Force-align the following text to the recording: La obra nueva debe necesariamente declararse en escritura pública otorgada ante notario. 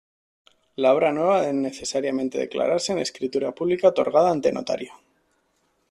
La 0.77 0.95
obra 0.95 1.11
nueva 1.13 1.41
debe 1.41 1.53
necesariamente 1.53 2.39
declararse 2.39 2.91
en 2.91 2.97
escritura 2.97 3.51
pública 3.51 3.89
otorgada 3.89 4.31
ante 4.31 4.51
notario. 4.51 4.93